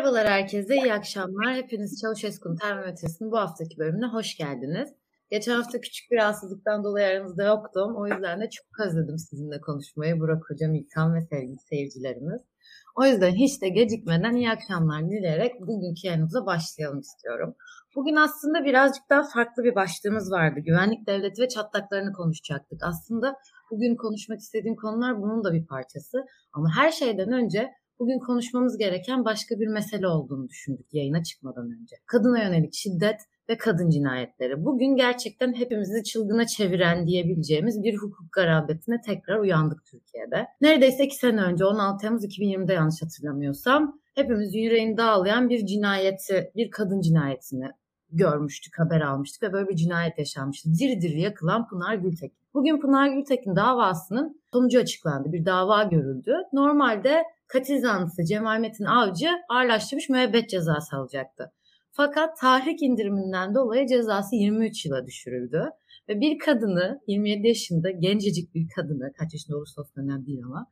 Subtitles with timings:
[0.00, 1.54] Merhabalar herkese, iyi akşamlar.
[1.54, 4.90] Hepiniz Çavuşesku'nun termometresinin bu haftaki bölümüne hoş geldiniz.
[5.30, 7.96] Geçen hafta küçük bir rahatsızlıktan dolayı aranızda yoktum.
[7.96, 10.20] O yüzden de çok özledim sizinle konuşmayı.
[10.20, 12.40] Burak Hocam, İlkan ve sevgili seyircilerimiz.
[12.96, 17.54] O yüzden hiç de gecikmeden iyi akşamlar dileyerek bugünkü yayınımıza başlayalım istiyorum.
[17.96, 20.60] Bugün aslında birazcık daha farklı bir başlığımız vardı.
[20.60, 22.82] Güvenlik devleti ve çatlaklarını konuşacaktık.
[22.82, 23.36] Aslında
[23.70, 26.18] bugün konuşmak istediğim konular bunun da bir parçası.
[26.52, 31.96] Ama her şeyden önce bugün konuşmamız gereken başka bir mesele olduğunu düşündük yayına çıkmadan önce.
[32.06, 34.64] Kadına yönelik şiddet ve kadın cinayetleri.
[34.64, 40.46] Bugün gerçekten hepimizi çılgına çeviren diyebileceğimiz bir hukuk garabetine tekrar uyandık Türkiye'de.
[40.60, 46.70] Neredeyse iki sene önce 16 Temmuz 2020'de yanlış hatırlamıyorsam hepimiz yüreğini dağlayan bir cinayeti, bir
[46.70, 47.66] kadın cinayetini
[48.12, 50.68] görmüştük, haber almıştık ve böyle bir cinayet yaşanmıştı.
[50.78, 52.38] Diri diri yakılan Pınar Gültekin.
[52.54, 55.32] Bugün Pınar Gültekin davasının sonucu açıklandı.
[55.32, 56.36] Bir dava görüldü.
[56.52, 61.52] Normalde katil zanlısı Cemal Metin Avcı ağırlaştırmış müebbet cezası alacaktı.
[61.92, 65.70] Fakat tahrik indiriminden dolayı cezası 23 yıla düşürüldü.
[66.08, 70.66] Ve bir kadını 27 yaşında gencecik bir kadını kaç yaşında olursa olsun önemli değil ama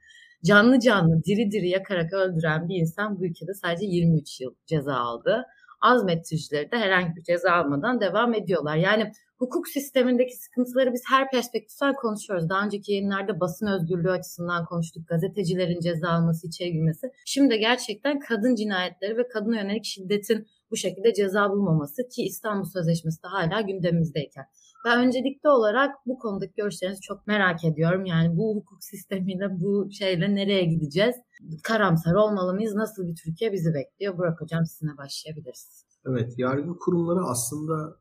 [0.45, 5.45] canlı canlı diri diri yakarak öldüren bir insan bu ülkede sadece 23 yıl ceza aldı.
[5.81, 8.77] Azmettiricileri de herhangi bir ceza almadan devam ediyorlar.
[8.77, 12.49] Yani hukuk sistemindeki sıkıntıları biz her perspektiften konuşuyoruz.
[12.49, 15.09] Daha önceki yayınlarda basın özgürlüğü açısından konuştuk.
[15.09, 17.11] Gazetecilerin ceza alması, içeri girmesi.
[17.27, 23.23] Şimdi gerçekten kadın cinayetleri ve kadına yönelik şiddetin bu şekilde ceza bulmaması ki İstanbul Sözleşmesi
[23.23, 24.45] de hala gündemimizdeyken.
[24.85, 28.05] Ben öncelikli olarak bu konudaki görüşlerinizi çok merak ediyorum.
[28.05, 31.17] Yani bu hukuk sistemiyle, bu şeyle nereye gideceğiz?
[31.63, 32.75] Karamsar olmalı mıyız?
[32.75, 34.19] Nasıl bir Türkiye bizi bekliyor?
[34.19, 35.85] Burak Hocam sizinle başlayabiliriz.
[36.07, 38.01] Evet, yargı kurumları aslında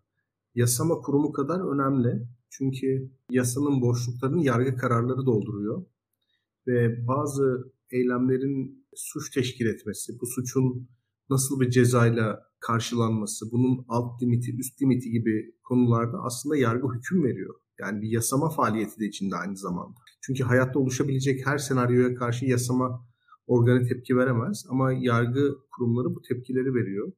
[0.56, 2.28] yasama kurumu kadar önemli.
[2.50, 5.86] Çünkü yasanın boşluklarını yargı kararları dolduruyor.
[6.68, 10.90] Ve bazı eylemlerin suç teşkil etmesi, bu suçun
[11.30, 17.56] nasıl bir cezayla karşılanması, bunun alt limiti, üst limiti gibi konularda aslında yargı hüküm veriyor.
[17.80, 20.00] Yani bir yasama faaliyeti de içinde aynı zamanda.
[20.22, 23.07] Çünkü hayatta oluşabilecek her senaryoya karşı yasama
[23.48, 27.12] organı tepki veremez ama yargı kurumları bu tepkileri veriyor.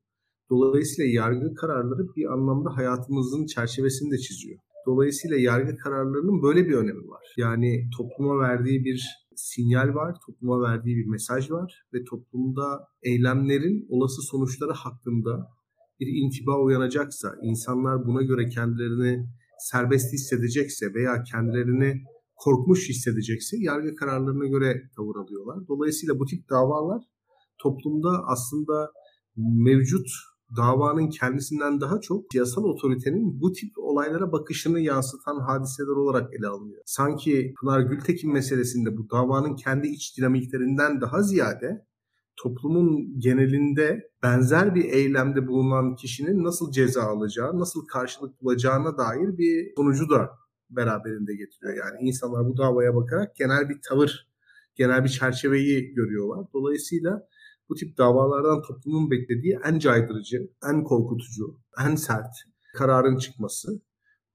[0.50, 4.60] Dolayısıyla yargı kararları bir anlamda hayatımızın çerçevesini de çiziyor.
[4.86, 7.34] Dolayısıyla yargı kararlarının böyle bir önemi var.
[7.38, 14.22] Yani topluma verdiği bir sinyal var, topluma verdiği bir mesaj var ve toplumda eylemlerin olası
[14.22, 15.48] sonuçları hakkında
[16.00, 19.28] bir intiba uyanacaksa, insanlar buna göre kendilerini
[19.60, 22.04] serbest hissedecekse veya kendilerini
[22.44, 25.68] korkmuş hissedecekse yargı kararlarına göre tavır alıyorlar.
[25.68, 27.04] Dolayısıyla bu tip davalar
[27.58, 28.92] toplumda aslında
[29.38, 30.08] mevcut
[30.58, 36.82] davanın kendisinden daha çok siyasal otoritenin bu tip olaylara bakışını yansıtan hadiseler olarak ele alınıyor.
[36.86, 41.86] Sanki Pınar Gültekin meselesinde bu davanın kendi iç dinamiklerinden daha ziyade
[42.44, 49.74] toplumun genelinde benzer bir eylemde bulunan kişinin nasıl ceza alacağı, nasıl karşılık bulacağına dair bir
[49.78, 50.30] sonucu da
[50.70, 51.74] beraberinde getiriyor.
[51.78, 54.30] Yani insanlar bu davaya bakarak genel bir tavır,
[54.76, 56.46] genel bir çerçeveyi görüyorlar.
[56.54, 57.28] Dolayısıyla
[57.70, 60.38] bu tip davalardan toplumun beklediği en caydırıcı,
[60.72, 62.36] en korkutucu, en sert
[62.74, 63.82] kararın çıkması.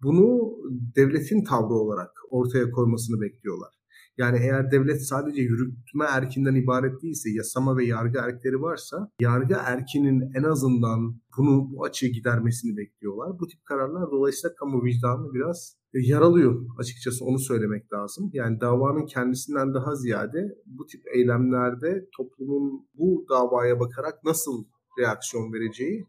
[0.02, 0.56] Bunu
[0.96, 3.83] devletin tavrı olarak ortaya koymasını bekliyorlar.
[4.18, 10.32] Yani eğer devlet sadece yürütme erkinden ibaret değilse, yasama ve yargı erkleri varsa, yargı erkinin
[10.34, 13.38] en azından bunu bu açığı gidermesini bekliyorlar.
[13.40, 18.30] Bu tip kararlar dolayısıyla kamu vicdanını biraz e, yaralıyor açıkçası onu söylemek lazım.
[18.32, 24.64] Yani davanın kendisinden daha ziyade bu tip eylemlerde toplumun bu davaya bakarak nasıl
[24.98, 26.06] reaksiyon vereceği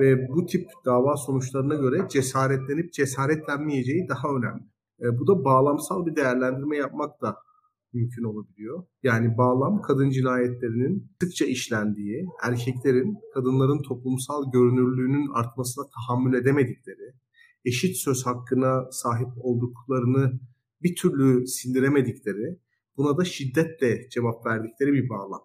[0.00, 4.73] ve bu tip dava sonuçlarına göre cesaretlenip cesaretlenmeyeceği daha önemli.
[5.00, 7.36] E, bu da bağlamsal bir değerlendirme yapmak da
[7.92, 8.84] mümkün olabiliyor.
[9.02, 17.14] Yani bağlam kadın cinayetlerinin sıkça işlendiği, erkeklerin kadınların toplumsal görünürlüğünün artmasına tahammül edemedikleri,
[17.64, 20.40] eşit söz hakkına sahip olduklarını
[20.82, 22.58] bir türlü sindiremedikleri,
[22.96, 25.40] buna da şiddetle cevap verdikleri bir bağlam.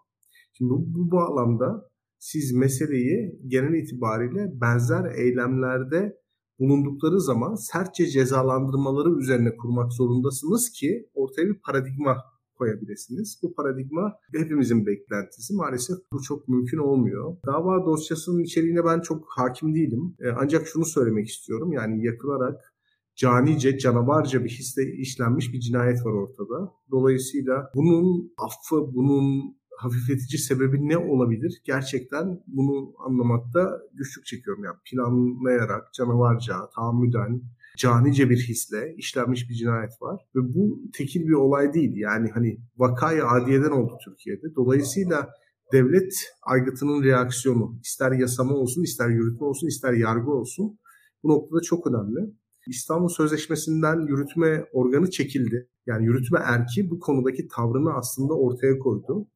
[0.54, 1.90] Şimdi bu, bu bağlamda
[2.20, 6.20] siz meseleyi genel itibariyle benzer eylemlerde
[6.60, 12.18] bulundukları zaman sertçe cezalandırmaları üzerine kurmak zorundasınız ki ortaya bir paradigma
[12.56, 13.40] koyabilirsiniz.
[13.44, 15.54] Bu paradigma hepimizin beklentisi.
[15.54, 17.38] Maalesef bu çok mümkün olmuyor.
[17.46, 20.16] Dava dosyasının içeriğine ben çok hakim değilim.
[20.20, 21.74] E, ancak şunu söylemek istiyorum.
[21.74, 22.74] Yani yakılarak
[23.16, 26.74] canice, canavarca bir hisle işlenmiş bir cinayet var ortada.
[26.92, 31.62] Dolayısıyla bunun affı, bunun hafifletici sebebi ne olabilir?
[31.66, 34.64] Gerçekten bunu anlamakta güçlük çekiyorum.
[34.64, 37.42] Yani planlayarak, canavarca, tahammüden,
[37.78, 40.22] canice bir hisle işlenmiş bir cinayet var.
[40.36, 41.94] Ve bu tekil bir olay değil.
[41.96, 44.56] Yani hani vakayı adiyeden oldu Türkiye'de.
[44.56, 45.30] Dolayısıyla
[45.74, 50.80] devlet aygıtının reaksiyonu ister yasama olsun, ister yürütme olsun, ister yargı olsun
[51.24, 52.34] bu noktada çok önemli.
[52.68, 55.70] İstanbul Sözleşmesi'nden yürütme organı çekildi.
[55.86, 59.28] Yani yürütme erki bu konudaki tavrını aslında ortaya koydu.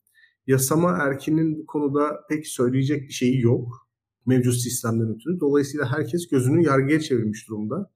[0.47, 3.87] Yasama erkinin bu konuda pek söyleyecek bir şeyi yok
[4.25, 5.39] mevcut sistemden ötürü.
[5.39, 7.91] Dolayısıyla herkes gözünü yargıya çevirmiş durumda.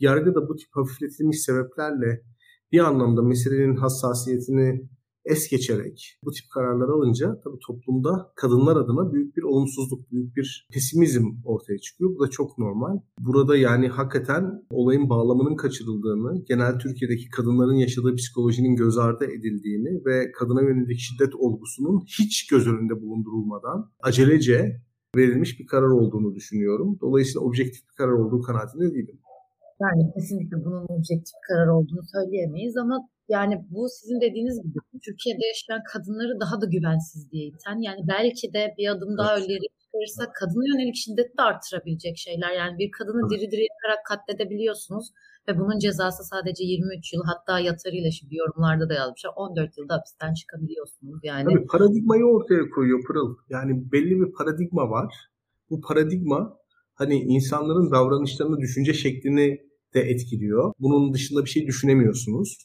[0.00, 2.22] Yargı da bu tip hafifletilmiş sebeplerle
[2.72, 4.88] bir anlamda meselenin hassasiyetini
[5.24, 10.68] es geçerek bu tip kararlar alınca tabii toplumda kadınlar adına büyük bir olumsuzluk, büyük bir
[10.72, 12.10] pesimizm ortaya çıkıyor.
[12.14, 12.98] Bu da çok normal.
[13.20, 20.32] Burada yani hakikaten olayın bağlamının kaçırıldığını, genel Türkiye'deki kadınların yaşadığı psikolojinin göz ardı edildiğini ve
[20.32, 24.82] kadına yönelik şiddet olgusunun hiç göz önünde bulundurulmadan acelece
[25.16, 26.98] verilmiş bir karar olduğunu düşünüyorum.
[27.00, 29.18] Dolayısıyla objektif bir karar olduğu kanaatinde değilim.
[29.80, 35.82] Yani kesinlikle bunun objektif karar olduğunu söyleyemeyiz ama yani bu sizin dediğiniz gibi Türkiye'de yaşayan
[35.92, 39.48] kadınları daha da güvensiz diye iten yani belki de bir adım daha evet.
[39.48, 42.52] ileri çıkarırsak kadına yönelik şiddeti de artırabilecek şeyler.
[42.60, 45.06] Yani bir kadını diri diri yakarak katledebiliyorsunuz
[45.48, 50.34] ve bunun cezası sadece 23 yıl hatta yatarıyla şimdi yorumlarda da yazmışlar 14 yılda hapisten
[50.34, 51.20] çıkabiliyorsunuz.
[51.22, 53.36] Yani Tabii paradigmayı ortaya koyuyor Pırıl.
[53.50, 55.14] Yani belli bir paradigma var.
[55.70, 56.58] Bu paradigma
[57.02, 59.58] hani insanların davranışlarını, düşünce şeklini
[59.94, 60.72] de etkiliyor.
[60.78, 62.56] Bunun dışında bir şey düşünemiyorsunuz.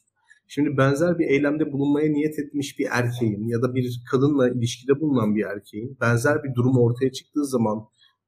[0.47, 5.35] Şimdi benzer bir eylemde bulunmaya niyet etmiş bir erkeğin ya da bir kadınla ilişkide bulunan
[5.35, 7.79] bir erkeğin benzer bir durum ortaya çıktığı zaman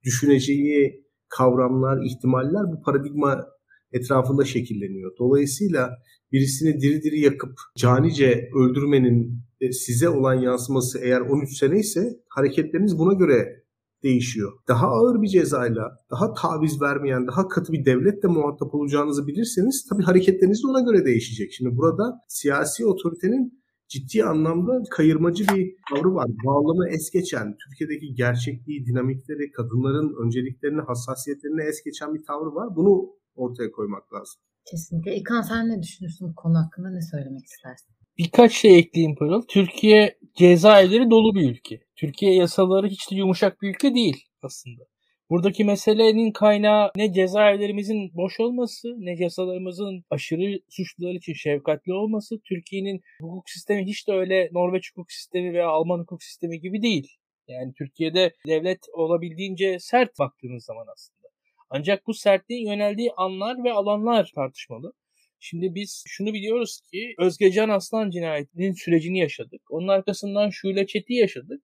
[0.03, 3.45] düşüneceği kavramlar, ihtimaller bu paradigma
[3.91, 5.11] etrafında şekilleniyor.
[5.19, 5.89] Dolayısıyla
[6.31, 12.99] birisini diri diri yakıp canice öldürmenin e, size olan yansıması eğer 13 sene ise hareketleriniz
[12.99, 13.63] buna göre
[14.03, 14.51] değişiyor.
[14.67, 20.03] Daha ağır bir cezayla, daha taviz vermeyen, daha katı bir devletle muhatap olacağınızı bilirseniz tabii
[20.03, 21.53] hareketleriniz de ona göre değişecek.
[21.53, 26.27] Şimdi burada siyasi otoritenin ciddi anlamda kayırmacı bir tavrı var.
[26.45, 32.75] Bağlamı es geçen, Türkiye'deki gerçekliği, dinamikleri, kadınların önceliklerini, hassasiyetlerini es geçen bir tavrı var.
[32.75, 34.41] Bunu ortaya koymak lazım.
[34.71, 35.15] Kesinlikle.
[35.15, 36.89] İlkan sen ne düşünürsün bu konu hakkında?
[36.89, 37.98] Ne söylemek istersin?
[38.19, 39.41] Birkaç şey ekleyeyim Pırıl.
[39.47, 41.79] Türkiye cezaevleri dolu bir ülke.
[41.95, 44.83] Türkiye yasaları hiç de yumuşak bir ülke değil aslında.
[45.29, 52.39] Buradaki meselenin kaynağı ne cezaevlerimizin boş olması, ne yasalarımızın aşırı suçlular için şefkatli olması.
[52.45, 57.07] Türkiye'nin hukuk sistemi hiç de öyle Norveç hukuk sistemi veya Alman hukuk sistemi gibi değil.
[57.47, 61.27] Yani Türkiye'de devlet olabildiğince sert baktığınız zaman aslında.
[61.69, 64.93] Ancak bu sertliğin yöneldiği anlar ve alanlar tartışmalı.
[65.39, 69.61] Şimdi biz şunu biliyoruz ki Özgecan Aslan cinayetinin sürecini yaşadık.
[69.69, 71.61] Onun arkasından Şule Çet'i yaşadık.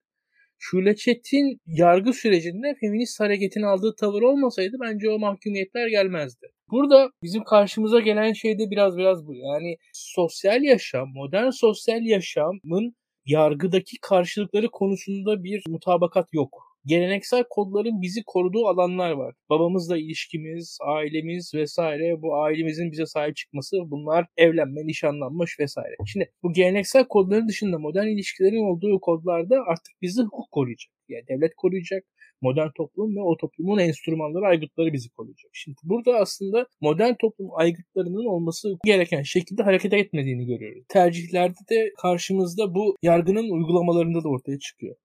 [0.58, 6.48] Şule Çet'in yargı sürecinde feminist hareketin aldığı tavır olmasaydı bence o mahkumiyetler gelmezdi.
[6.72, 9.36] Burada bizim karşımıza gelen şey de biraz biraz bu.
[9.36, 12.96] Yani sosyal yaşam, modern sosyal yaşamın
[13.26, 19.36] yargıdaki karşılıkları konusunda bir mutabakat yok geleneksel kodların bizi koruduğu alanlar var.
[19.50, 25.96] Babamızla ilişkimiz, ailemiz vesaire bu ailemizin bize sahip çıkması bunlar evlenme, nişanlanmış vesaire.
[26.08, 30.92] Şimdi bu geleneksel kodların dışında modern ilişkilerin olduğu kodlarda artık bizi hukuk koruyacak.
[31.10, 32.04] Yani devlet koruyacak,
[32.42, 35.52] modern toplum ve o toplumun enstrümanları, aygıtları bizi koruyacak.
[35.54, 40.84] Şimdi burada aslında modern toplum aygıtlarının olması gereken şekilde hareket etmediğini görüyoruz.
[40.90, 44.96] Tercihlerde de karşımızda bu yargının uygulamalarında da ortaya çıkıyor.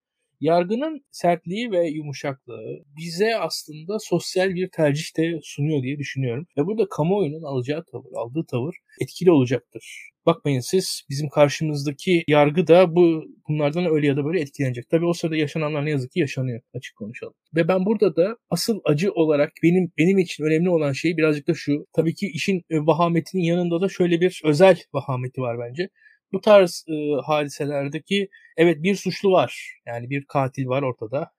[0.40, 6.47] Yargının sertliği ve yumuşaklığı bize aslında sosyal bir tercih de sunuyor diye düşünüyorum.
[6.59, 10.11] Ve burada kamuoyunun alacağı tavır, aldığı tavır etkili olacaktır.
[10.26, 14.90] Bakmayın siz bizim karşımızdaki yargı da bu bunlardan öyle ya da böyle etkilenecek.
[14.90, 17.35] Tabii o sırada yaşananlar ne yazık ki yaşanıyor açık konuşalım.
[17.56, 21.54] Ve ben burada da asıl acı olarak benim benim için önemli olan şey birazcık da
[21.54, 21.87] şu.
[21.92, 25.88] Tabii ki işin vahametinin yanında da şöyle bir özel vahameti var bence
[26.32, 29.80] bu tarz e, hadiselerdeki evet bir suçlu var.
[29.87, 31.30] Yani bir katil var ortada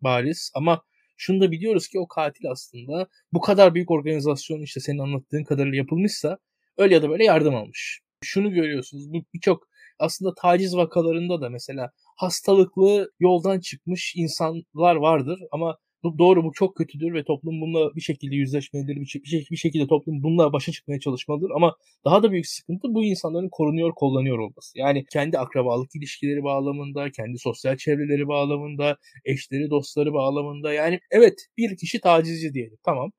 [0.00, 0.82] bariz ama
[1.16, 5.76] şunu da biliyoruz ki o katil aslında bu kadar büyük organizasyon işte senin anlattığın kadarıyla
[5.76, 6.38] yapılmışsa
[6.78, 8.00] öyle ya da böyle yardım almış.
[8.24, 9.68] Şunu görüyorsunuz bu birçok
[9.98, 16.76] aslında taciz vakalarında da mesela hastalıklı yoldan çıkmış insanlar vardır ama bu doğru bu çok
[16.76, 18.96] kötüdür ve toplum bununla bir şekilde yüzleşmelidir.
[18.96, 21.50] Bir, bir, bir şekilde toplum bununla başa çıkmaya çalışmalıdır.
[21.56, 24.78] Ama daha da büyük sıkıntı bu insanların korunuyor, kullanıyor olması.
[24.78, 30.72] Yani kendi akrabalık ilişkileri bağlamında, kendi sosyal çevreleri bağlamında, eşleri, dostları bağlamında.
[30.72, 32.78] Yani evet bir kişi tacizci diyelim.
[32.84, 33.12] Tamam.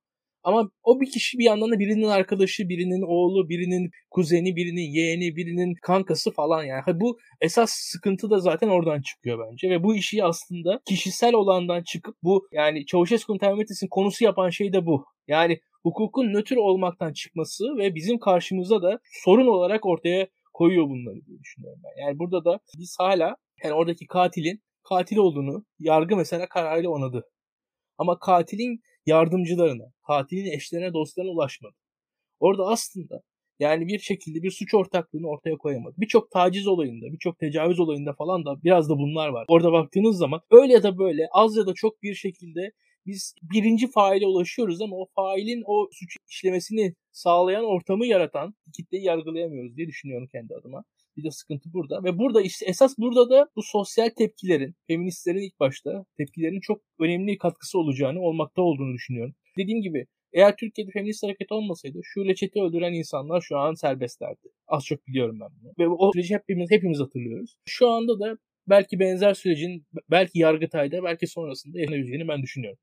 [0.43, 5.35] Ama o bir kişi bir yandan da birinin arkadaşı, birinin oğlu, birinin kuzeni, birinin yeğeni,
[5.35, 6.83] birinin kankası falan yani.
[6.93, 12.15] Bu esas sıkıntı da zaten oradan çıkıyor bence ve bu işi aslında kişisel olandan çıkıp
[12.23, 15.05] bu yani Çavuşescu'nun Termetes'in konusu yapan şey de bu.
[15.27, 21.39] Yani hukukun nötr olmaktan çıkması ve bizim karşımıza da sorun olarak ortaya koyuyor bunları diye
[21.39, 22.05] düşünüyorum ben.
[22.05, 27.29] Yani burada da biz hala yani oradaki katilin katil olduğunu yargı mesela kararıyla onadı.
[27.97, 31.75] Ama katilin yardımcılarına, katilin eşlerine, dostlarına ulaşmadı.
[32.39, 33.21] Orada aslında
[33.59, 35.95] yani bir şekilde bir suç ortaklığını ortaya koyamadı.
[35.97, 39.45] Birçok taciz olayında, birçok tecavüz olayında falan da biraz da bunlar var.
[39.47, 42.71] Orada baktığınız zaman öyle ya da böyle az ya da çok bir şekilde
[43.05, 49.77] biz birinci faile ulaşıyoruz ama o failin o suç işlemesini sağlayan ortamı yaratan kitleyi yargılayamıyoruz
[49.77, 50.83] diye düşünüyorum kendi adıma.
[51.17, 52.03] Bir de sıkıntı burada.
[52.03, 57.37] Ve burada işte esas burada da bu sosyal tepkilerin, feministlerin ilk başta tepkilerin çok önemli
[57.37, 59.35] katkısı olacağını, olmakta olduğunu düşünüyorum.
[59.57, 64.49] Dediğim gibi eğer Türkiye'de feminist hareket olmasaydı şu leçeti öldüren insanlar şu an serbestlerdi.
[64.67, 65.71] Az çok biliyorum ben bunu.
[65.79, 67.55] Ve o süreci hepimiz, hepimiz hatırlıyoruz.
[67.65, 72.79] Şu anda da belki benzer sürecin belki Yargıtay'da belki sonrasında yaşanabileceğini ben düşünüyorum.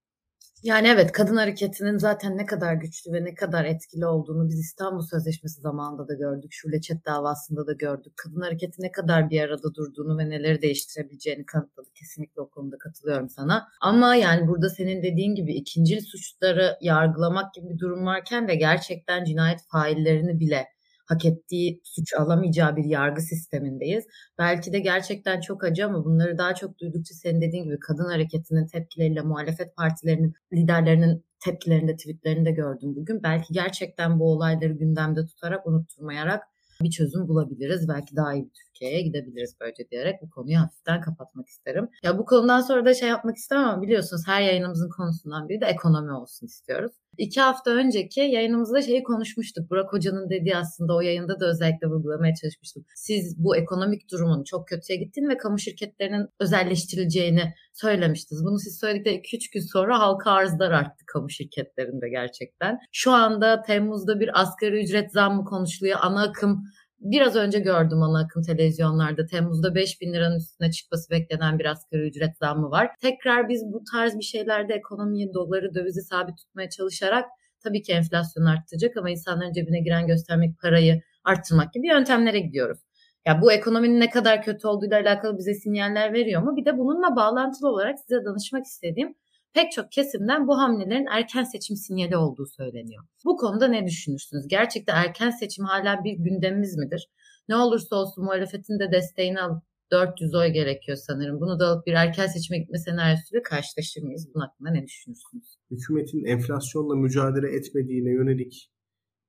[0.62, 5.02] Yani evet kadın hareketinin zaten ne kadar güçlü ve ne kadar etkili olduğunu biz İstanbul
[5.02, 6.52] Sözleşmesi zamanında da gördük.
[6.52, 8.12] Şule Çet davasında da gördük.
[8.16, 11.88] Kadın hareketi ne kadar bir arada durduğunu ve neleri değiştirebileceğini kanıtladı.
[11.94, 13.68] Kesinlikle o konuda katılıyorum sana.
[13.80, 19.24] Ama yani burada senin dediğin gibi ikincil suçları yargılamak gibi bir durum varken ve gerçekten
[19.24, 20.66] cinayet faillerini bile
[21.10, 24.04] hak ettiği suç alamayacağı bir yargı sistemindeyiz.
[24.38, 28.66] Belki de gerçekten çok acı ama bunları daha çok duydukça senin dediğin gibi kadın hareketinin
[28.66, 33.22] tepkileriyle muhalefet partilerinin liderlerinin tepkilerinde, tweetlerinde gördüm bugün.
[33.22, 36.42] Belki gerçekten bu olayları gündemde tutarak, unutturmayarak
[36.82, 37.88] bir çözüm bulabiliriz.
[37.88, 38.50] Belki daha iyi bir
[38.80, 41.88] Türkiye'ye gidebiliriz böylece diyerek bu konuyu hafiften kapatmak isterim.
[42.02, 45.66] Ya bu konudan sonra da şey yapmak istemem ama biliyorsunuz her yayınımızın konusundan biri de
[45.66, 46.92] ekonomi olsun istiyoruz.
[47.18, 49.70] İki hafta önceki yayınımızda şeyi konuşmuştuk.
[49.70, 52.84] Burak Hoca'nın dediği aslında o yayında da özellikle vurgulamaya çalışmıştım.
[52.94, 58.44] Siz bu ekonomik durumun çok kötüye gittiğini ve kamu şirketlerinin özelleştirileceğini söylemiştiniz.
[58.44, 62.78] Bunu siz söyledikten 2-3 gün sonra halka arzlar arttı kamu şirketlerinde gerçekten.
[62.92, 65.98] Şu anda Temmuz'da bir asgari ücret zammı konuşuluyor.
[66.02, 66.64] Ana akım
[67.00, 72.02] Biraz önce gördüm ana akım televizyonlarda Temmuz'da 5 bin liranın üstüne çıkması beklenen bir asgari
[72.08, 72.90] ücret zammı var.
[73.00, 77.28] Tekrar biz bu tarz bir şeylerde ekonomiyi, doları, dövizi sabit tutmaya çalışarak
[77.64, 82.78] tabii ki enflasyon artacak ama insanların cebine giren göstermek parayı arttırmak gibi yöntemlere gidiyoruz.
[83.26, 86.56] Ya bu ekonominin ne kadar kötü olduğuyla alakalı bize sinyaller veriyor mu?
[86.56, 89.14] Bir de bununla bağlantılı olarak size danışmak istediğim
[89.54, 93.04] pek çok kesimden bu hamlelerin erken seçim sinyali olduğu söyleniyor.
[93.24, 94.48] Bu konuda ne düşünürsünüz?
[94.48, 97.08] Gerçekten erken seçim hala bir gündemimiz midir?
[97.48, 101.40] Ne olursa olsun muhalefetin de desteğini alıp 400 oy gerekiyor sanırım.
[101.40, 104.28] Bunu da alıp bir erken seçime gitme senaryosuyla karşılaşır mıyız?
[104.34, 105.58] Bunun hakkında ne düşünürsünüz?
[105.70, 108.70] Hükümetin enflasyonla mücadele etmediğine yönelik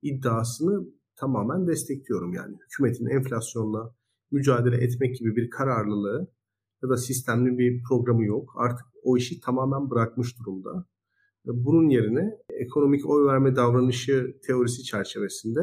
[0.01, 2.55] iddiasını tamamen destekliyorum yani.
[2.65, 3.95] Hükümetin enflasyonla
[4.31, 6.31] mücadele etmek gibi bir kararlılığı
[6.83, 8.53] ya da sistemli bir programı yok.
[8.57, 10.85] Artık o işi tamamen bırakmış durumda.
[11.45, 15.59] Bunun yerine ekonomik oy verme davranışı teorisi çerçevesinde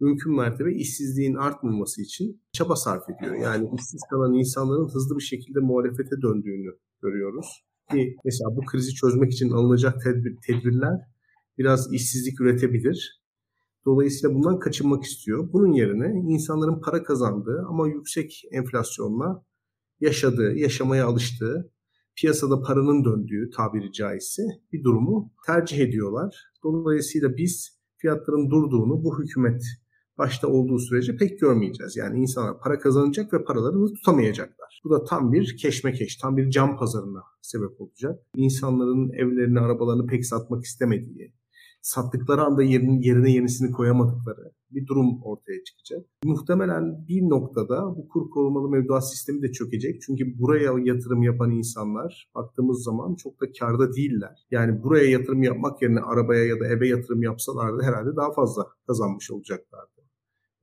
[0.00, 3.34] mümkün mertebe işsizliğin artmaması için çaba sarf ediyor.
[3.34, 7.64] Yani işsiz kalan insanların hızlı bir şekilde muhalefete döndüğünü görüyoruz.
[7.90, 11.00] Ki mesela bu krizi çözmek için alınacak tedbir, tedbirler
[11.58, 13.22] biraz işsizlik üretebilir.
[13.86, 15.52] Dolayısıyla bundan kaçınmak istiyor.
[15.52, 19.44] Bunun yerine insanların para kazandığı ama yüksek enflasyonla
[20.02, 21.72] yaşadığı, yaşamaya alıştığı,
[22.16, 24.42] piyasada paranın döndüğü tabiri caizse
[24.72, 26.36] bir durumu tercih ediyorlar.
[26.64, 29.62] Dolayısıyla biz fiyatların durduğunu bu hükümet
[30.18, 31.96] başta olduğu sürece pek görmeyeceğiz.
[31.96, 34.80] Yani insanlar para kazanacak ve paralarını tutamayacaklar.
[34.84, 38.20] Bu da tam bir keşmekeş, tam bir cam pazarına sebep olacak.
[38.36, 41.34] İnsanların evlerini, arabalarını pek satmak istemediği,
[41.82, 46.06] sattıkları anda yerine, yerine yenisini koyamadıkları bir durum ortaya çıkacak.
[46.24, 50.02] Muhtemelen bir noktada bu kur korumalı mevduat sistemi de çökecek.
[50.02, 54.46] Çünkü buraya yatırım yapan insanlar baktığımız zaman çok da karda değiller.
[54.50, 59.30] Yani buraya yatırım yapmak yerine arabaya ya da eve yatırım yapsalardı herhalde daha fazla kazanmış
[59.30, 60.02] olacaklardı.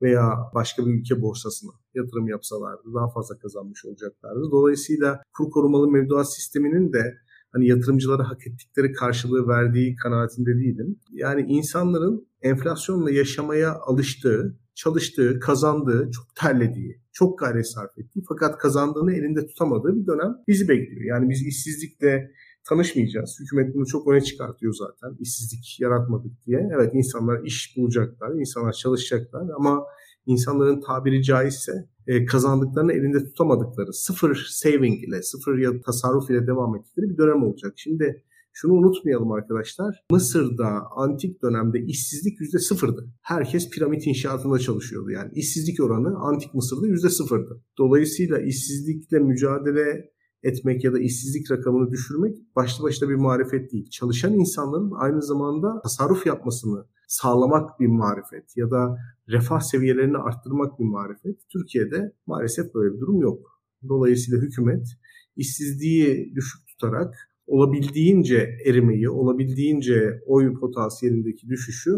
[0.01, 4.51] Veya başka bir ülke borsasına yatırım yapsalardı daha fazla kazanmış olacaklardı.
[4.51, 7.17] Dolayısıyla kur korumalı mevduat sisteminin de
[7.51, 10.99] hani yatırımcılara hak ettikleri karşılığı verdiği kanaatinde değilim.
[11.11, 19.13] Yani insanların enflasyonla yaşamaya alıştığı, çalıştığı, kazandığı, çok terlediği, çok gayret sarf ettiği fakat kazandığını
[19.13, 21.01] elinde tutamadığı bir dönem bizi bekliyor.
[21.05, 22.31] Yani biz işsizlikle
[22.69, 23.37] tanışmayacağız.
[23.41, 25.17] Hükümet bunu çok öne çıkartıyor zaten.
[25.19, 26.69] İşsizlik yaratmadık diye.
[26.75, 29.83] Evet insanlar iş bulacaklar, insanlar çalışacaklar ama
[30.25, 31.71] insanların tabiri caizse
[32.09, 37.43] e, kazandıklarını elinde tutamadıkları, sıfır saving ile, sıfır ya tasarruf ile devam ettikleri bir dönem
[37.43, 37.73] olacak.
[37.75, 38.23] Şimdi
[38.53, 40.05] şunu unutmayalım arkadaşlar.
[40.11, 43.09] Mısır'da antik dönemde işsizlik yüzde sıfırdı.
[43.21, 45.11] Herkes piramit inşaatında çalışıyordu.
[45.11, 47.63] Yani işsizlik oranı antik Mısır'da yüzde sıfırdı.
[47.77, 50.11] Dolayısıyla işsizlikle mücadele
[50.43, 53.89] etmek ya da işsizlik rakamını düşürmek başlı başına bir marifet değil.
[53.89, 58.97] Çalışan insanların aynı zamanda tasarruf yapmasını sağlamak bir marifet ya da
[59.29, 61.49] refah seviyelerini arttırmak bir marifet.
[61.49, 63.61] Türkiye'de maalesef böyle bir durum yok.
[63.89, 64.87] Dolayısıyla hükümet
[65.35, 71.91] işsizliği düşük tutarak olabildiğince erimeyi, olabildiğince oy potansiyelindeki düşüşü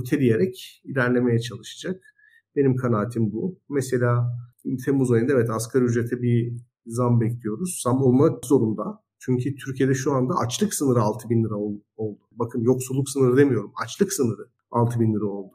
[0.00, 2.14] öteleyerek ilerlemeye çalışacak.
[2.56, 3.58] Benim kanaatim bu.
[3.68, 4.38] Mesela
[4.84, 6.52] Temmuz ayında evet asgari ücrete bir
[6.86, 7.80] zam bekliyoruz.
[7.84, 9.02] Zam olmak zorunda.
[9.18, 12.18] Çünkü Türkiye'de şu anda açlık sınırı 6 bin lira oldu.
[12.32, 13.72] Bakın yoksulluk sınırı demiyorum.
[13.82, 15.52] Açlık sınırı 6 bin lira oldu.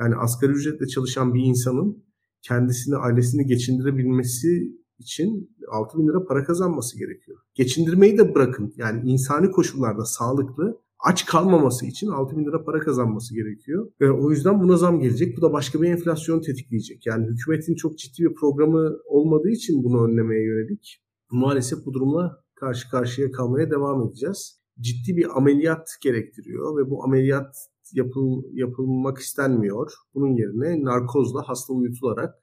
[0.00, 2.04] Yani asgari ücretle çalışan bir insanın
[2.42, 7.38] kendisini, ailesini geçindirebilmesi için 6 bin lira para kazanması gerekiyor.
[7.54, 8.74] Geçindirmeyi de bırakın.
[8.76, 13.92] Yani insani koşullarda sağlıklı, aç kalmaması için 6 bin lira para kazanması gerekiyor.
[14.00, 15.36] Ve o yüzden buna zam gelecek.
[15.36, 17.06] Bu da başka bir enflasyon tetikleyecek.
[17.06, 22.90] Yani hükümetin çok ciddi bir programı olmadığı için bunu önlemeye yönelik maalesef bu durumla karşı
[22.90, 24.60] karşıya kalmaya devam edeceğiz.
[24.80, 27.56] Ciddi bir ameliyat gerektiriyor ve bu ameliyat
[27.92, 29.92] yapıl, yapılmak istenmiyor.
[30.14, 32.34] Bunun yerine narkozla hasta uyutularak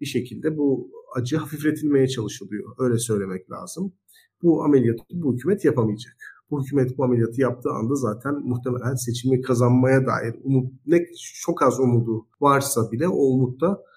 [0.00, 2.74] bir şekilde bu acı hafifletilmeye çalışılıyor.
[2.78, 3.92] Öyle söylemek lazım.
[4.42, 6.16] Bu ameliyatı bu hükümet yapamayacak.
[6.50, 11.06] Bu hükümet bu ameliyatı yaptığı anda zaten muhtemelen seçimi kazanmaya dair umut ne
[11.40, 13.93] çok az umudu varsa bile o umutta e,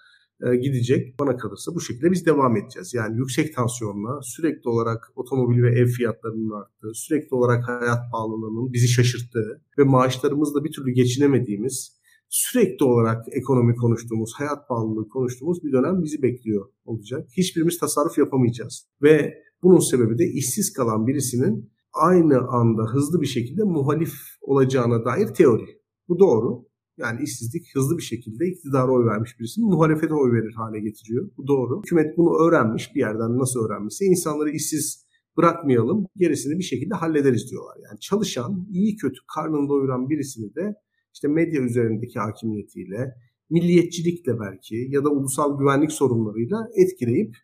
[0.62, 1.20] gidecek.
[1.20, 2.94] Bana kalırsa bu şekilde biz devam edeceğiz.
[2.94, 8.88] Yani yüksek tansiyonla sürekli olarak otomobil ve ev fiyatlarının arttığı, sürekli olarak hayat pahalılığının bizi
[8.88, 16.02] şaşırttığı ve maaşlarımızla bir türlü geçinemediğimiz sürekli olarak ekonomi konuştuğumuz, hayat pahalılığı konuştuğumuz bir dönem
[16.02, 17.28] bizi bekliyor olacak.
[17.36, 18.88] Hiçbirimiz tasarruf yapamayacağız.
[19.02, 25.26] Ve bunun sebebi de işsiz kalan birisinin aynı anda hızlı bir şekilde muhalif olacağına dair
[25.26, 25.78] teori.
[26.08, 26.67] Bu doğru.
[26.98, 31.30] Yani işsizlik hızlı bir şekilde iktidara oy vermiş birisinin muhalefete oy verir hale getiriyor.
[31.36, 31.78] Bu doğru.
[31.82, 37.76] Hükümet bunu öğrenmiş bir yerden nasıl öğrenmişse insanları işsiz bırakmayalım gerisini bir şekilde hallederiz diyorlar.
[37.88, 40.74] Yani çalışan, iyi kötü karnını doyuran birisini de
[41.14, 43.14] işte medya üzerindeki hakimiyetiyle,
[43.50, 47.36] milliyetçilikle belki ya da ulusal güvenlik sorunlarıyla etkileyip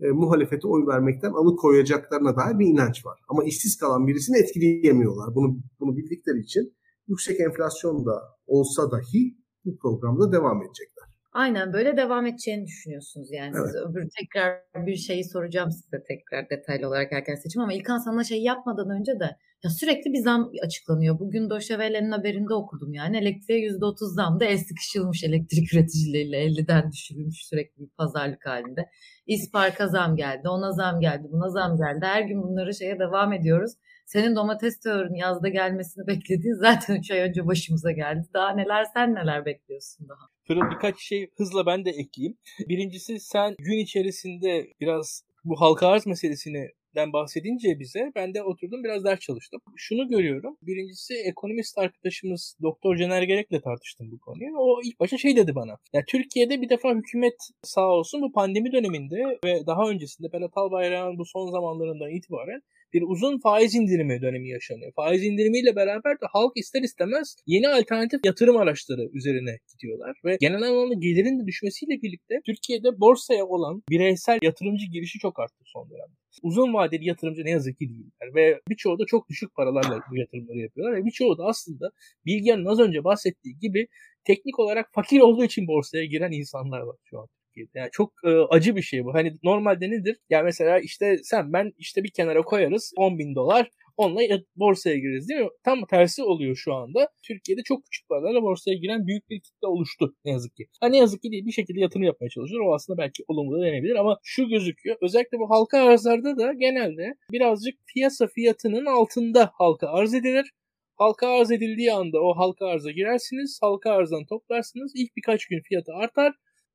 [0.00, 3.18] e, muhalefete oy vermekten alıkoyacaklarına dair bir inanç var.
[3.28, 5.34] Ama işsiz kalan birisini etkileyemiyorlar.
[5.34, 6.74] Bunu bunu bildikleri için
[7.08, 11.12] yüksek enflasyon da olsa dahi bu programda devam edecekler.
[11.32, 13.52] Aynen böyle devam edeceğini düşünüyorsunuz yani.
[13.56, 13.66] Evet.
[13.66, 18.24] Siz öbür tekrar bir şeyi soracağım size tekrar detaylı olarak erken seçim ama İlkan sana
[18.24, 21.18] şey yapmadan önce de ya sürekli bir zam açıklanıyor.
[21.18, 23.16] Bugün Doşevele'nin haberinde okudum yani.
[23.16, 28.88] Elektriğe %30 zam da el sıkışılmış elektrik üreticileriyle 50'den düşürülmüş sürekli bir pazarlık halinde.
[29.26, 32.00] İspark'a zam geldi, ona zam geldi, buna zam geldi.
[32.02, 33.72] Her gün bunları şeye devam ediyoruz.
[34.06, 38.28] Senin domates teorin yazda gelmesini beklediğin zaten 3 ay önce başımıza geldi.
[38.34, 40.28] Daha neler sen neler bekliyorsun daha?
[40.46, 42.36] Fırın birkaç şey hızla ben de ekleyeyim.
[42.68, 48.84] Birincisi sen gün içerisinde biraz bu halka arz meselesini den bahsedince bize ben de oturdum
[48.84, 49.60] biraz ders çalıştım.
[49.76, 50.56] Şunu görüyorum.
[50.62, 54.58] Birincisi ekonomist arkadaşımız Doktor Caner Gerek'le tartıştım bu konuyu.
[54.58, 55.76] O ilk başta şey dedi bana.
[55.92, 61.18] Ya Türkiye'de bir defa hükümet sağ olsun bu pandemi döneminde ve daha öncesinde Berat Albayrak'ın
[61.18, 62.62] bu son zamanlarından itibaren
[62.92, 64.92] bir uzun faiz indirimi dönemi yaşanıyor.
[64.96, 70.62] Faiz indirimiyle beraber de halk ister istemez yeni alternatif yatırım araçları üzerine gidiyorlar ve genel
[70.62, 76.16] anlamda gelirin de düşmesiyle birlikte Türkiye'de borsaya olan bireysel yatırımcı girişi çok arttı son dönemde.
[76.42, 80.58] Uzun vadeli yatırımcı ne yazık ki değiller ve birçoğu da çok düşük paralarla bu yatırımları
[80.58, 81.90] yapıyorlar ve birçoğu da aslında
[82.26, 83.86] Bilgehan'ın az önce bahsettiği gibi
[84.24, 87.28] teknik olarak fakir olduğu için borsaya giren insanlar var şu an.
[87.52, 87.78] Türkiye'de.
[87.78, 89.14] Yani çok e, acı bir şey bu.
[89.14, 90.16] Hani normalde nedir?
[90.30, 94.20] Yani mesela işte sen ben işte bir kenara koyarız 10 bin dolar onunla
[94.56, 95.48] borsaya gireriz değil mi?
[95.64, 97.08] Tam tersi oluyor şu anda.
[97.22, 100.66] Türkiye'de çok küçük paralarla borsaya giren büyük bir kitle oluştu ne yazık ki.
[100.80, 102.64] Ha ne yazık ki değil bir şekilde yatırım yapmaya çalışıyor.
[102.66, 104.96] O aslında belki olumlu denebilir ama şu gözüküyor.
[105.02, 110.52] Özellikle bu halka arzlarda da genelde birazcık piyasa fiyatının altında halka arz edilir.
[110.96, 113.58] Halka arz edildiği anda o halka arza girersiniz.
[113.62, 114.92] Halka arzdan toplarsınız.
[114.94, 116.32] İlk birkaç gün fiyatı artar.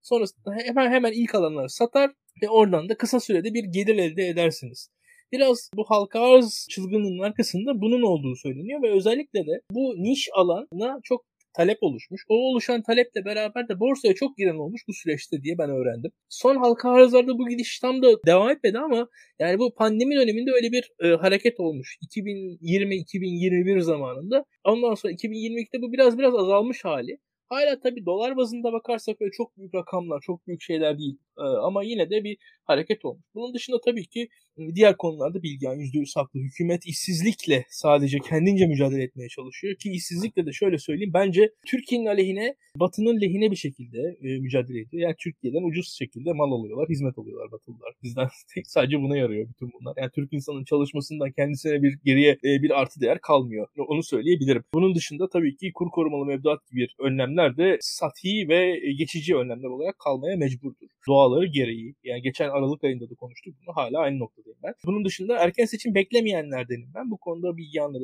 [0.09, 4.89] Sonrasında hemen hemen ilk alanları satar ve oradan da kısa sürede bir gelir elde edersiniz.
[5.31, 10.99] Biraz bu halka arz çılgınlığının arkasında bunun olduğu söyleniyor ve özellikle de bu niş alana
[11.03, 11.25] çok
[11.57, 12.21] talep oluşmuş.
[12.29, 16.11] O oluşan taleple beraber de borsaya çok giren olmuş bu süreçte diye ben öğrendim.
[16.29, 19.07] Son halka arzlarda bu gidiş tam da devam etmedi ama
[19.39, 21.97] yani bu pandemi döneminde öyle bir e, hareket olmuş.
[22.17, 24.45] 2020-2021 zamanında.
[24.63, 27.17] Ondan sonra 2022'de bu biraz biraz azalmış hali.
[27.49, 31.17] Hala tabii dolar bazında bakarsak öyle çok büyük rakamlar, çok büyük şeyler değil.
[31.39, 33.25] Ee, ama yine de bir hareket olmuş.
[33.35, 34.29] Bunun dışında tabii ki
[34.75, 36.39] diğer konularda Bilgehan %100 haklı.
[36.39, 42.55] Hükümet işsizlikle sadece kendince mücadele etmeye çalışıyor ki işsizlikle de şöyle söyleyeyim bence Türkiye'nin aleyhine
[42.75, 45.03] Batı'nın lehine bir şekilde e, mücadele ediyor.
[45.03, 47.93] Yani Türkiye'den ucuz şekilde mal alıyorlar, hizmet alıyorlar Batılılar.
[48.03, 48.27] Bizden
[48.65, 49.93] sadece buna yarıyor bütün bunlar.
[49.97, 53.67] Yani Türk insanın çalışmasından kendisine bir geriye e, bir artı değer kalmıyor.
[53.87, 54.63] Onu söyleyebilirim.
[54.73, 59.99] Bunun dışında tabii ki kur korumalı mevduat gibi önlemler de sati ve geçici önlemler olarak
[59.99, 60.87] kalmaya mecburdur.
[61.27, 61.95] Doğaları gereği.
[62.03, 63.75] Yani geçen Aralık ayında da konuştuk bunu.
[63.75, 64.73] Hala aynı noktadayım ben.
[64.85, 67.11] Bunun dışında erken seçim beklemeyenlerdenim ben.
[67.11, 68.03] Bu konuda bilgi anları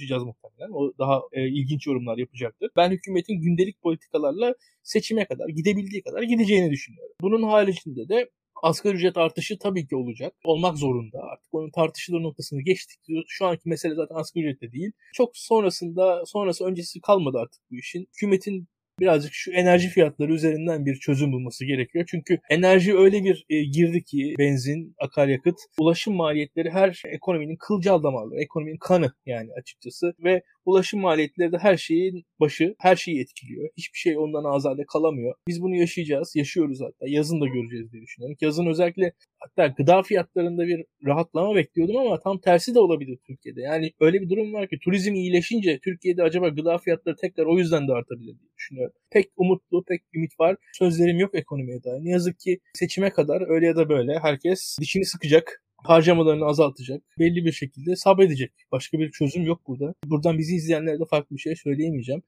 [0.00, 0.72] biraz muhtemelen.
[0.72, 2.70] O daha e, ilginç yorumlar yapacaktır.
[2.76, 7.14] Ben hükümetin gündelik politikalarla seçime kadar gidebildiği kadar gideceğini düşünüyorum.
[7.20, 8.30] Bunun haricinde de
[8.62, 10.34] Asgari ücret artışı tabii ki olacak.
[10.44, 11.18] Olmak zorunda.
[11.22, 13.00] Artık onun tartışılır noktasını geçtik.
[13.28, 14.92] Şu anki mesele zaten asgari ücrette değil.
[15.14, 18.08] Çok sonrasında, sonrası öncesi kalmadı artık bu işin.
[18.14, 18.68] Hükümetin
[19.00, 22.04] birazcık şu enerji fiyatları üzerinden bir çözüm bulması gerekiyor.
[22.10, 28.40] Çünkü enerji öyle bir e, girdi ki benzin, akaryakıt, ulaşım maliyetleri her ekonominin kılcal damarları,
[28.40, 33.68] ekonominin kanı yani açıkçası ve ulaşım maliyetleri de her şeyin başı, her şeyi etkiliyor.
[33.76, 35.34] Hiçbir şey ondan azade kalamıyor.
[35.48, 37.06] Biz bunu yaşayacağız, yaşıyoruz hatta.
[37.08, 38.36] Yazın da göreceğiz diye düşünüyorum.
[38.40, 43.60] Yazın özellikle hatta gıda fiyatlarında bir rahatlama bekliyordum ama tam tersi de olabilir Türkiye'de.
[43.60, 47.88] Yani öyle bir durum var ki turizm iyileşince Türkiye'de acaba gıda fiyatları tekrar o yüzden
[47.88, 48.94] de artabilir diye düşünüyorum.
[49.10, 50.56] Pek umutlu, pek ümit var.
[50.72, 52.04] Sözlerim yok ekonomiye dair.
[52.04, 57.02] Ne yazık ki seçime kadar öyle ya da böyle herkes dişini sıkacak harcamalarını azaltacak.
[57.18, 58.52] Belli bir şekilde sabredecek.
[58.72, 59.94] Başka bir çözüm yok burada.
[60.04, 62.22] Buradan bizi izleyenlere de farklı bir şey söyleyemeyeceğim.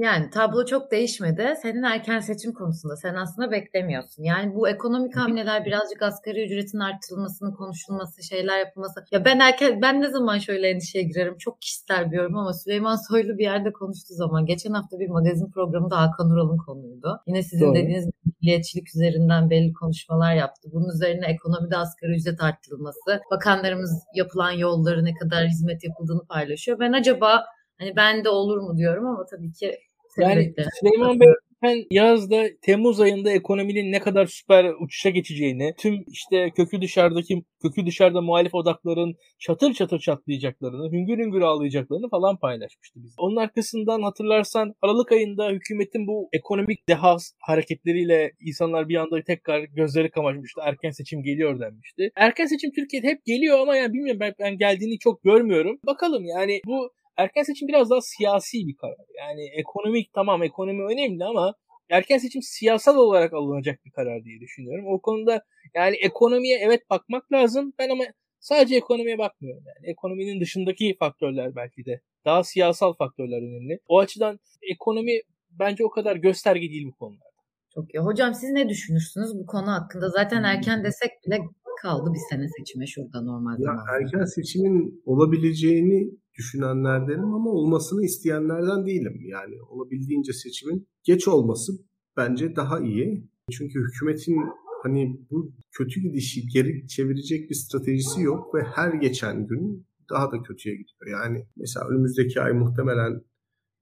[0.00, 1.54] Yani tablo çok değişmedi.
[1.62, 4.22] Senin erken seçim konusunda sen aslında beklemiyorsun.
[4.22, 9.04] Yani bu ekonomik hamleler birazcık asgari ücretin arttırılmasını konuşulması, şeyler yapılması.
[9.12, 11.38] Ya ben erken ben ne zaman şöyle endişeye girerim?
[11.38, 15.50] Çok kişisel bir yorum ama Süleyman Soylu bir yerde konuştuğu zaman geçen hafta bir magazin
[15.50, 17.20] programında Hakan Ural'ın konuydu.
[17.26, 17.74] Yine sizin Doğru.
[17.74, 18.08] dediğiniz
[18.42, 20.68] milliyetçilik üzerinden belli konuşmalar yaptı.
[20.72, 26.78] Bunun üzerine ekonomide asgari ücret arttırılması, bakanlarımız yapılan yolları ne kadar hizmet yapıldığını paylaşıyor.
[26.78, 27.44] Ben acaba
[27.80, 29.78] Hani ben de olur mu diyorum ama tabii ki
[30.20, 31.28] yani Süleyman Bey
[31.62, 37.86] ben yazda Temmuz ayında ekonominin ne kadar süper uçuşa geçeceğini, tüm işte kökü dışarıdaki kökü
[37.86, 43.14] dışarıda muhalif odakların çatır çatır çatlayacaklarını, hüngür hüngür ağlayacaklarını falan paylaşmıştı biz.
[43.18, 50.10] Onun arkasından hatırlarsan Aralık ayında hükümetin bu ekonomik deha hareketleriyle insanlar bir anda tekrar gözleri
[50.10, 50.60] kamaşmıştı.
[50.64, 52.10] Erken seçim geliyor denmişti.
[52.16, 55.78] Erken seçim Türkiye'de hep geliyor ama yani bilmiyorum ben, ben geldiğini çok görmüyorum.
[55.86, 59.06] Bakalım yani bu erken seçim biraz daha siyasi bir karar.
[59.18, 61.54] Yani ekonomik tamam ekonomi önemli ama
[61.90, 64.84] erken seçim siyasal olarak alınacak bir karar diye düşünüyorum.
[64.88, 67.72] O konuda yani ekonomiye evet bakmak lazım.
[67.78, 68.04] Ben ama
[68.40, 69.64] sadece ekonomiye bakmıyorum.
[69.66, 73.78] Yani ekonominin dışındaki faktörler belki de daha siyasal faktörler önemli.
[73.88, 74.40] O açıdan
[74.72, 77.30] ekonomi bence o kadar gösterge değil bu konularda.
[77.74, 77.98] Çok iyi.
[77.98, 80.08] Hocam siz ne düşünürsünüz bu konu hakkında?
[80.08, 81.38] Zaten erken desek bile
[81.82, 89.20] kaldı bir sene seçime şurada normal ya Erken seçimin olabileceğini düşünenlerdenim ama olmasını isteyenlerden değilim.
[89.22, 91.72] Yani olabildiğince seçimin geç olması
[92.16, 93.28] bence daha iyi.
[93.50, 94.36] Çünkü hükümetin
[94.82, 100.42] hani bu kötü gidişi geri çevirecek bir stratejisi yok ve her geçen gün daha da
[100.42, 101.20] kötüye gidiyor.
[101.20, 103.20] Yani mesela önümüzdeki ay muhtemelen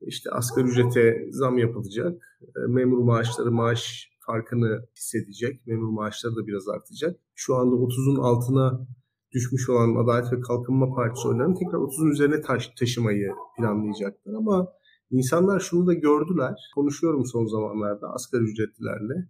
[0.01, 2.23] işte asgari ücrete zam yapılacak.
[2.43, 5.67] E, memur maaşları maaş farkını hissedecek.
[5.67, 7.21] Memur maaşları da biraz artacak.
[7.35, 8.87] Şu anda 30'un altına
[9.33, 14.35] düşmüş olan Adalet ve Kalkınma Partisi oylarını tekrar 30'un üzerine taş taşımayı planlayacaklar.
[14.35, 14.69] Ama
[15.11, 16.55] insanlar şunu da gördüler.
[16.75, 19.29] Konuşuyorum son zamanlarda asgari ücretlilerle.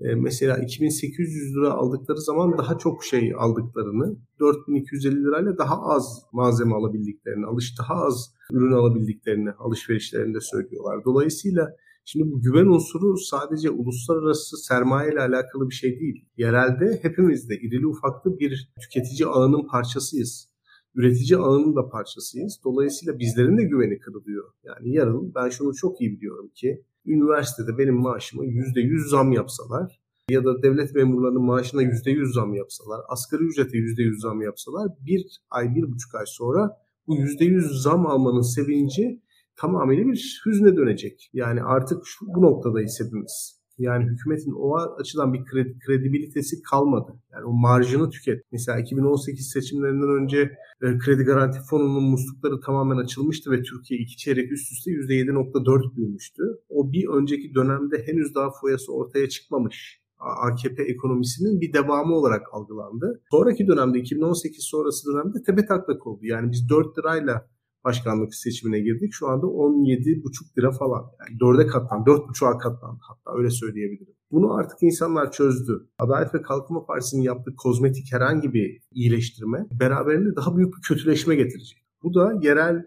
[0.00, 6.74] Ee, mesela 2800 lira aldıkları zaman daha çok şey aldıklarını, 4250 lirayla daha az malzeme
[6.74, 11.04] alabildiklerini, alış daha az ürün alabildiklerini alışverişlerinde söylüyorlar.
[11.04, 16.24] Dolayısıyla Şimdi bu güven unsuru sadece uluslararası sermaye ile alakalı bir şey değil.
[16.36, 20.48] Yerelde hepimiz de irili ufaklı bir tüketici ağının parçasıyız.
[20.94, 22.60] Üretici ağının da parçasıyız.
[22.64, 24.52] Dolayısıyla bizlerin de güveni kırılıyor.
[24.64, 30.44] Yani yarın ben şunu çok iyi biliyorum ki üniversitede benim maaşıma %100 zam yapsalar ya
[30.44, 35.92] da devlet memurlarının maaşına %100 zam yapsalar, asgari ücrete %100 zam yapsalar bir ay, bir
[35.92, 39.21] buçuk ay sonra bu %100 zam almanın sevinci
[39.56, 41.30] tamamıyla bir hüzne dönecek.
[41.32, 43.62] Yani artık şu, bu noktadayız hepimiz.
[43.78, 47.12] Yani hükümetin o açıdan bir kredi, kredibilitesi kalmadı.
[47.32, 48.44] Yani o marjını tüket.
[48.52, 50.38] Mesela 2018 seçimlerinden önce
[50.82, 56.42] e, kredi garanti fonunun muslukları tamamen açılmıştı ve Türkiye iki çeyrek üst üste %7.4 büyümüştü.
[56.68, 60.02] O bir önceki dönemde henüz daha foyası ortaya çıkmamış.
[60.18, 63.22] AKP ekonomisinin bir devamı olarak algılandı.
[63.30, 66.20] Sonraki dönemde 2018 sonrası dönemde tepe taklak oldu.
[66.22, 67.48] Yani biz 4 lirayla
[67.84, 69.12] başkanlık seçimine girdik.
[69.12, 71.04] Şu anda 17,5 lira falan.
[71.20, 74.14] Yani 4'e katlandı, 4,5'a katlandı hatta öyle söyleyebilirim.
[74.32, 75.88] Bunu artık insanlar çözdü.
[75.98, 81.78] Adalet ve Kalkınma Partisi'nin yaptığı kozmetik herhangi bir iyileştirme beraberinde daha büyük bir kötüleşme getirecek.
[82.02, 82.86] Bu da yerel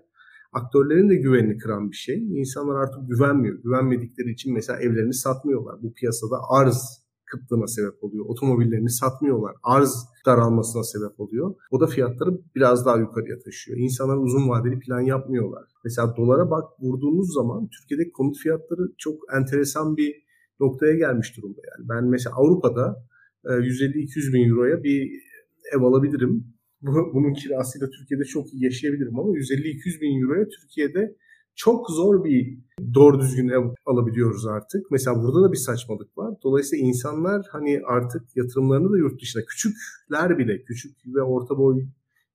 [0.53, 2.39] aktörlerin de güvenini kıran bir şey.
[2.39, 3.55] İnsanlar artık güvenmiyor.
[3.63, 5.75] Güvenmedikleri için mesela evlerini satmıyorlar.
[5.81, 8.25] Bu piyasada arz kıtlığına sebep oluyor.
[8.25, 9.55] Otomobillerini satmıyorlar.
[9.63, 9.93] Arz
[10.25, 11.55] daralmasına sebep oluyor.
[11.71, 13.77] O da fiyatları biraz daha yukarıya taşıyor.
[13.77, 15.63] İnsanlar uzun vadeli plan yapmıyorlar.
[15.83, 20.25] Mesela dolara bak vurduğunuz zaman Türkiye'deki konut fiyatları çok enteresan bir
[20.59, 21.61] noktaya gelmiş durumda.
[21.71, 23.05] Yani ben mesela Avrupa'da
[23.43, 25.11] 150-200 bin euroya bir
[25.75, 26.55] ev alabilirim.
[27.13, 31.15] Bunun kirasıyla Türkiye'de çok iyi yaşayabilirim ama 150-200 bin euroya Türkiye'de
[31.55, 32.59] çok zor bir
[32.93, 34.91] doğru düzgün ev alabiliyoruz artık.
[34.91, 36.33] Mesela burada da bir saçmalık var.
[36.43, 41.85] Dolayısıyla insanlar hani artık yatırımlarını da yurt dışına küçükler bile, küçük ve orta boy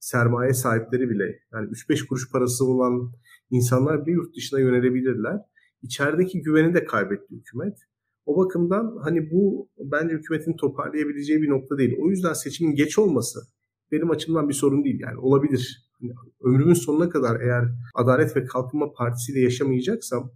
[0.00, 3.12] sermaye sahipleri bile yani 3-5 kuruş parası olan
[3.50, 5.40] insanlar bile yurt dışına yönelebilirler.
[5.83, 7.78] İçerideki güveni de kaybetti hükümet.
[8.26, 11.96] O bakımdan hani bu bence hükümetin toparlayabileceği bir nokta değil.
[12.00, 13.40] O yüzden seçimin geç olması
[13.92, 15.00] benim açımdan bir sorun değil.
[15.00, 15.90] Yani olabilir.
[16.00, 20.31] Yani ömrümün sonuna kadar eğer Adalet ve Kalkınma Partisi ile yaşamayacaksam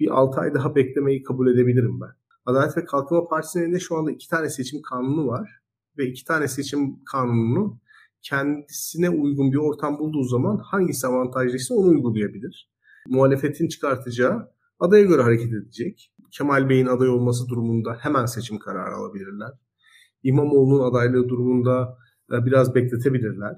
[0.00, 2.10] bir 6 ay daha beklemeyi kabul edebilirim ben.
[2.46, 5.50] Adalet ve Kalkınma Partisi'nin elinde şu anda iki tane seçim kanunu var.
[5.98, 7.80] Ve iki tane seçim kanununu
[8.22, 12.70] kendisine uygun bir ortam bulduğu zaman hangisi avantajlıysa onu uygulayabilir.
[13.08, 16.12] Muhalefetin çıkartacağı adaya göre hareket edecek.
[16.30, 19.50] Kemal Bey'in aday olması durumunda hemen seçim kararı alabilirler.
[20.22, 21.98] İmamoğlu'nun adaylığı durumunda
[22.30, 23.56] biraz bekletebilirler.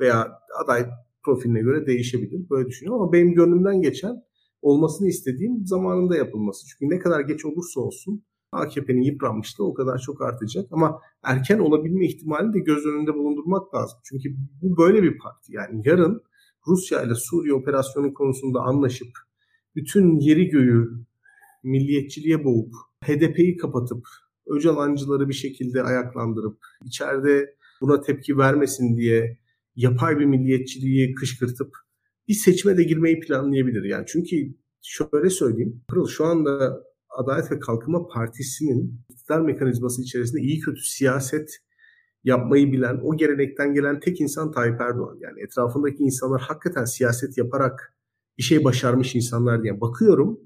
[0.00, 0.86] Veya aday
[1.22, 2.50] profiline göre değişebilir.
[2.50, 4.22] Böyle düşünüyorum ama benim gönlümden geçen
[4.62, 6.66] olmasını istediğim zamanında yapılması.
[6.66, 10.66] Çünkü ne kadar geç olursa olsun AKP'nin yıpranmışlığı o kadar çok artacak.
[10.70, 13.98] Ama erken olabilme ihtimali de göz önünde bulundurmak lazım.
[14.04, 15.52] Çünkü bu böyle bir parti.
[15.52, 16.22] Yani yarın
[16.66, 19.08] Rusya ile Suriye operasyonu konusunda anlaşıp
[19.76, 20.88] bütün yeri göğü
[21.64, 22.72] milliyetçiliğe boğup
[23.04, 24.04] HDP'yi kapatıp
[24.46, 29.38] Öcalancıları bir şekilde ayaklandırıp içeride buna tepki vermesin diye
[29.76, 31.74] yapay bir milliyetçiliği kışkırtıp
[32.28, 33.84] bir seçime de girmeyi planlayabilir.
[33.84, 34.36] Yani çünkü
[34.82, 35.84] şöyle söyleyeyim.
[35.88, 36.82] Pırıl şu anda
[37.18, 41.50] Adalet ve Kalkınma Partisi'nin iktidar mekanizması içerisinde iyi kötü siyaset
[42.24, 45.18] yapmayı bilen, o gelenekten gelen tek insan Tayyip Erdoğan.
[45.20, 47.94] Yani etrafındaki insanlar hakikaten siyaset yaparak
[48.38, 50.40] bir şey başarmış insanlar diye bakıyorum.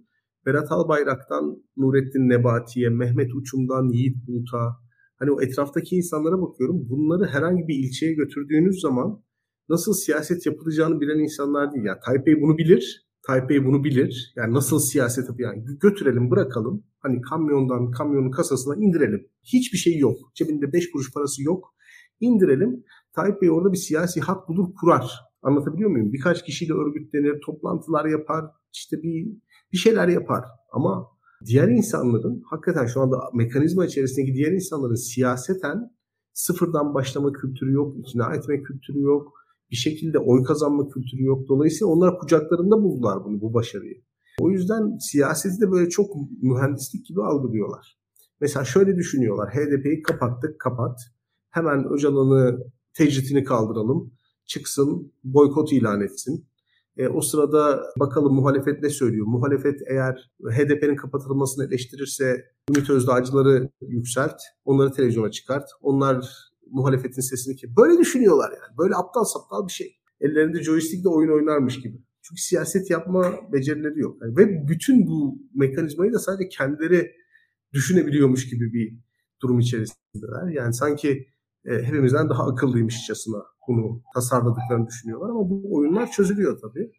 [0.46, 4.83] Berat Albayrak'tan Nurettin Nebati'ye, Mehmet Uçum'dan Yiğit Bulut'a,
[5.18, 6.88] hani o etraftaki insanlara bakıyorum.
[6.88, 9.22] Bunları herhangi bir ilçeye götürdüğünüz zaman
[9.68, 11.84] nasıl siyaset yapılacağını bilen insanlar değil.
[11.84, 13.06] Yani Tayyip Bey bunu bilir.
[13.26, 14.32] Tayyip Bey bunu bilir.
[14.36, 15.54] Yani nasıl siyaset yapıyor.
[15.54, 16.84] Yani götürelim bırakalım.
[16.98, 19.28] Hani kamyondan kamyonun kasasına indirelim.
[19.42, 20.18] Hiçbir şey yok.
[20.34, 21.74] Cebinde 5 kuruş parası yok.
[22.20, 22.84] İndirelim.
[23.14, 25.10] Tayyip Bey orada bir siyasi hak bulur kurar.
[25.42, 26.12] Anlatabiliyor muyum?
[26.12, 29.26] Birkaç kişiyle örgütlenir, toplantılar yapar, işte bir
[29.72, 30.44] bir şeyler yapar.
[30.72, 31.08] Ama
[31.46, 35.90] diğer insanların hakikaten şu anda mekanizma içerisindeki diğer insanların siyaseten
[36.32, 39.32] sıfırdan başlama kültürü yok, ikna etme kültürü yok,
[39.70, 41.48] bir şekilde oy kazanma kültürü yok.
[41.48, 44.02] Dolayısıyla onlar kucaklarında buldular bunu, bu başarıyı.
[44.40, 46.10] O yüzden siyaseti de böyle çok
[46.42, 47.98] mühendislik gibi algılıyorlar.
[48.40, 49.50] Mesela şöyle düşünüyorlar.
[49.54, 51.00] HDP'yi kapattık, kapat.
[51.50, 52.58] Hemen Öcalan'ı
[52.94, 54.12] tecritini kaldıralım.
[54.46, 56.46] Çıksın, boykot ilan etsin.
[56.96, 59.26] E, o sırada bakalım muhalefet ne söylüyor?
[59.26, 65.64] Muhalefet eğer HDP'nin kapatılmasını eleştirirse Ümit Özdağcıları yükselt, onları televizyona çıkart.
[65.80, 66.26] Onlar
[66.70, 68.78] muhalefetin sesini ki böyle düşünüyorlar yani.
[68.78, 69.96] Böyle aptal saptal bir şey.
[70.20, 71.96] Ellerinde joystickle oyun oynarmış gibi.
[72.22, 74.16] Çünkü siyaset yapma becerileri yok.
[74.22, 77.10] Yani ve bütün bu mekanizmayı da sadece kendileri
[77.72, 78.98] düşünebiliyormuş gibi bir
[79.42, 80.52] durum içerisindeler.
[80.52, 81.28] Yani sanki
[81.64, 86.90] e, hepimizden daha akıllıymışçasına bunu tasarladıklarını düşünüyorlar ama bu oyunlar çözülüyor tabii.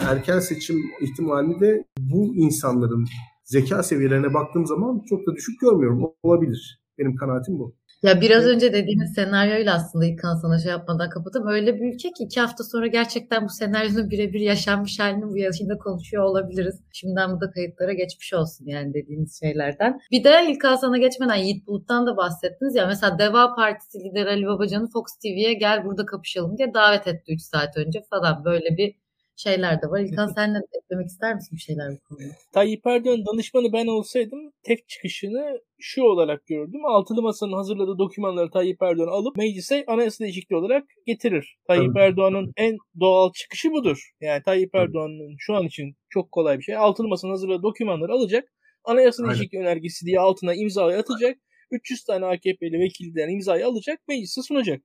[0.00, 3.06] Erken seçim ihtimalini de bu insanların
[3.44, 6.02] zeka seviyelerine baktığım zaman çok da düşük görmüyorum.
[6.22, 6.82] Olabilir.
[6.98, 7.76] Benim kanaatim bu.
[8.02, 12.24] Ya biraz önce dediğiniz senaryoyla aslında İlkan sana şey yapmadan kapatıp öyle bir ülke ki
[12.24, 16.80] iki hafta sonra gerçekten bu senaryonun birebir yaşanmış halini bu yaşında konuşuyor olabiliriz.
[16.92, 20.00] Şimdiden bu da kayıtlara geçmiş olsun yani dediğiniz şeylerden.
[20.10, 24.46] Bir de İlkan sana geçmeden Yiğit Bulut'tan da bahsettiniz ya mesela Deva Partisi lideri Ali
[24.46, 28.94] Babacan'ı Fox TV'ye gel burada kapışalım diye davet etti 3 saat önce falan böyle bir
[29.36, 30.00] şeyler de var.
[30.00, 32.34] İlkan sen de eklemek ister misin bir şeyler bu konuda?
[32.52, 36.80] Tayyip Erdoğan danışmanı ben olsaydım tek çıkışını şu olarak gördüm.
[36.86, 41.58] Altılı Masa'nın hazırladığı dokümanları Tayyip Erdoğan alıp meclise anayasa değişikliği olarak getirir.
[41.66, 44.10] Tayyip Erdoğan'ın en doğal çıkışı budur.
[44.20, 46.76] Yani Tayyip Erdoğan'ın şu an için çok kolay bir şey.
[46.76, 48.48] Altılı Masa'nın hazırladığı dokümanları alacak.
[48.84, 51.38] Anayasa değişikliği önergesi diye altına imzayı atacak.
[51.70, 54.82] 300 tane AKP'li vekilden imzayı alacak, meclise sunacak.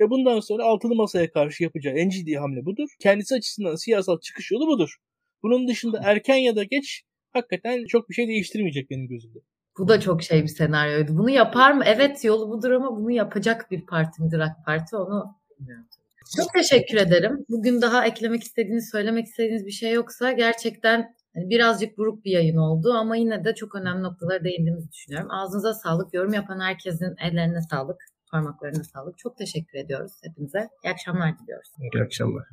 [0.00, 2.88] Ve bundan sonra altılı masaya karşı yapacağı en ciddi hamle budur.
[3.00, 4.96] Kendisi açısından siyasal çıkış yolu budur.
[5.42, 7.02] Bunun dışında erken ya da geç
[7.32, 9.38] hakikaten çok bir şey değiştirmeyecek benim gözümde.
[9.78, 11.16] Bu da çok şey bir senaryoydu.
[11.18, 11.82] Bunu yapar mı?
[11.86, 15.86] Evet yolu budur ama bunu yapacak bir parti midir AK Parti onu bilmiyorum.
[16.36, 17.44] Çok teşekkür ederim.
[17.48, 22.56] Bugün daha eklemek istediğiniz, söylemek istediğiniz bir şey yoksa gerçekten hani birazcık buruk bir yayın
[22.56, 25.30] oldu ama yine de çok önemli noktalara değindiğimizi düşünüyorum.
[25.30, 26.14] Ağzınıza sağlık.
[26.14, 27.96] Yorum yapan herkesin ellerine sağlık
[28.34, 29.18] parmaklarına sağlık.
[29.18, 30.68] Çok teşekkür ediyoruz hepinize.
[30.84, 31.68] İyi akşamlar diliyoruz.
[31.94, 32.44] İyi akşamlar.